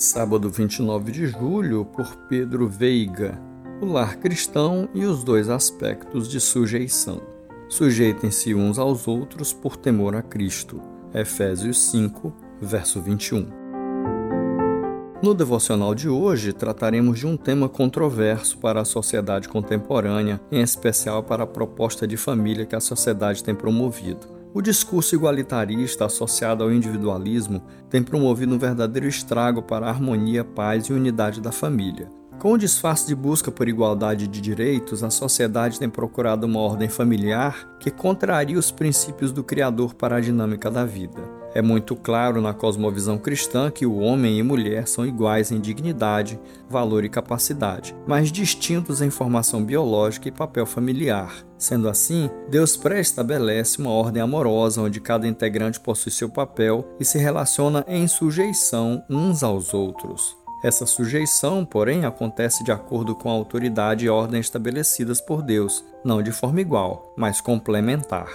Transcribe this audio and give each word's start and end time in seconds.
Sábado 0.00 0.48
29 0.48 1.12
de 1.12 1.26
julho, 1.26 1.84
por 1.84 2.16
Pedro 2.26 2.66
Veiga. 2.66 3.38
O 3.82 3.84
lar 3.84 4.16
cristão 4.16 4.88
e 4.94 5.04
os 5.04 5.22
dois 5.22 5.50
aspectos 5.50 6.26
de 6.26 6.40
sujeição. 6.40 7.20
Sujeitem-se 7.68 8.54
uns 8.54 8.78
aos 8.78 9.06
outros 9.06 9.52
por 9.52 9.76
temor 9.76 10.16
a 10.16 10.22
Cristo. 10.22 10.80
Efésios 11.12 11.90
5, 11.90 12.32
verso 12.62 13.02
21. 13.02 13.46
No 15.22 15.34
devocional 15.34 15.94
de 15.94 16.08
hoje, 16.08 16.54
trataremos 16.54 17.18
de 17.18 17.26
um 17.26 17.36
tema 17.36 17.68
controverso 17.68 18.56
para 18.56 18.80
a 18.80 18.86
sociedade 18.86 19.50
contemporânea, 19.50 20.40
em 20.50 20.62
especial 20.62 21.22
para 21.22 21.42
a 21.44 21.46
proposta 21.46 22.06
de 22.06 22.16
família 22.16 22.64
que 22.64 22.74
a 22.74 22.80
sociedade 22.80 23.44
tem 23.44 23.54
promovido 23.54 24.39
o 24.52 24.60
discurso 24.60 25.14
igualitarista 25.14 26.06
associado 26.06 26.64
ao 26.64 26.72
individualismo 26.72 27.62
tem 27.88 28.02
promovido 28.02 28.54
um 28.54 28.58
verdadeiro 28.58 29.06
estrago 29.06 29.62
para 29.62 29.86
a 29.86 29.90
harmonia, 29.90 30.44
paz 30.44 30.86
e 30.86 30.92
unidade 30.92 31.40
da 31.40 31.52
família. 31.52 32.10
Com 32.38 32.52
o 32.52 32.58
disfarce 32.58 33.06
de 33.06 33.14
busca 33.14 33.50
por 33.50 33.68
igualdade 33.68 34.26
de 34.26 34.40
direitos, 34.40 35.04
a 35.04 35.10
sociedade 35.10 35.78
tem 35.78 35.90
procurado 35.90 36.46
uma 36.46 36.58
ordem 36.58 36.88
familiar 36.88 37.76
que 37.78 37.90
contraria 37.90 38.58
os 38.58 38.70
princípios 38.70 39.30
do 39.30 39.44
Criador 39.44 39.94
para 39.94 40.16
a 40.16 40.20
dinâmica 40.20 40.70
da 40.70 40.84
vida. 40.84 41.39
É 41.52 41.60
muito 41.60 41.96
claro 41.96 42.40
na 42.40 42.54
cosmovisão 42.54 43.18
cristã 43.18 43.70
que 43.70 43.84
o 43.84 43.98
homem 43.98 44.38
e 44.38 44.42
mulher 44.42 44.86
são 44.86 45.04
iguais 45.04 45.50
em 45.50 45.60
dignidade, 45.60 46.38
valor 46.68 47.04
e 47.04 47.08
capacidade, 47.08 47.94
mas 48.06 48.30
distintos 48.30 49.02
em 49.02 49.10
formação 49.10 49.64
biológica 49.64 50.28
e 50.28 50.32
papel 50.32 50.64
familiar. 50.64 51.44
Sendo 51.58 51.88
assim, 51.88 52.30
Deus 52.48 52.76
pré-estabelece 52.76 53.78
uma 53.78 53.90
ordem 53.90 54.22
amorosa 54.22 54.80
onde 54.80 55.00
cada 55.00 55.26
integrante 55.26 55.80
possui 55.80 56.12
seu 56.12 56.28
papel 56.28 56.86
e 57.00 57.04
se 57.04 57.18
relaciona 57.18 57.84
em 57.88 58.06
sujeição 58.06 59.02
uns 59.10 59.42
aos 59.42 59.74
outros. 59.74 60.38
Essa 60.62 60.84
sujeição, 60.86 61.64
porém, 61.64 62.04
acontece 62.04 62.62
de 62.62 62.70
acordo 62.70 63.14
com 63.14 63.30
a 63.30 63.32
autoridade 63.32 64.04
e 64.04 64.10
ordem 64.10 64.40
estabelecidas 64.40 65.20
por 65.20 65.42
Deus, 65.42 65.84
não 66.04 66.22
de 66.22 66.32
forma 66.32 66.60
igual, 66.60 67.14
mas 67.16 67.40
complementar. 67.40 68.28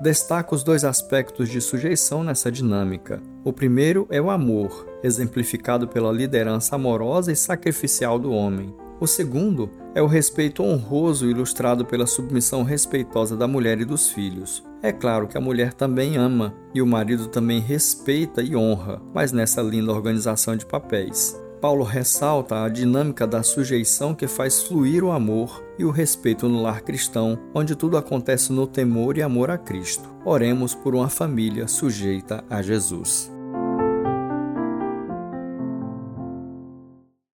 Destaco 0.00 0.54
os 0.54 0.62
dois 0.62 0.84
aspectos 0.84 1.48
de 1.48 1.60
sujeição 1.60 2.22
nessa 2.22 2.52
dinâmica. 2.52 3.20
O 3.44 3.52
primeiro 3.52 4.06
é 4.10 4.20
o 4.20 4.30
amor, 4.30 4.86
exemplificado 5.02 5.88
pela 5.88 6.12
liderança 6.12 6.76
amorosa 6.76 7.32
e 7.32 7.36
sacrificial 7.36 8.16
do 8.16 8.30
homem. 8.30 8.72
O 9.00 9.08
segundo 9.08 9.68
é 9.96 10.02
o 10.02 10.06
respeito 10.06 10.62
honroso 10.62 11.28
ilustrado 11.28 11.84
pela 11.84 12.06
submissão 12.06 12.62
respeitosa 12.62 13.36
da 13.36 13.48
mulher 13.48 13.80
e 13.80 13.84
dos 13.84 14.08
filhos. 14.08 14.62
É 14.82 14.92
claro 14.92 15.26
que 15.26 15.36
a 15.36 15.40
mulher 15.40 15.72
também 15.72 16.16
ama 16.16 16.54
e 16.72 16.80
o 16.80 16.86
marido 16.86 17.26
também 17.26 17.58
respeita 17.58 18.40
e 18.40 18.54
honra, 18.54 19.02
mas 19.12 19.32
nessa 19.32 19.60
linda 19.60 19.90
organização 19.90 20.56
de 20.56 20.64
papéis. 20.64 21.36
Paulo 21.60 21.84
ressalta 21.84 22.62
a 22.62 22.68
dinâmica 22.68 23.26
da 23.26 23.42
sujeição 23.42 24.14
que 24.14 24.26
faz 24.26 24.62
fluir 24.62 25.02
o 25.02 25.10
amor 25.10 25.64
e 25.78 25.84
o 25.84 25.90
respeito 25.90 26.48
no 26.48 26.62
lar 26.62 26.82
cristão, 26.82 27.38
onde 27.54 27.74
tudo 27.74 27.96
acontece 27.96 28.52
no 28.52 28.66
temor 28.66 29.18
e 29.18 29.22
amor 29.22 29.50
a 29.50 29.58
Cristo. 29.58 30.08
Oremos 30.24 30.74
por 30.74 30.94
uma 30.94 31.08
família 31.08 31.66
sujeita 31.66 32.44
a 32.48 32.62
Jesus. 32.62 33.37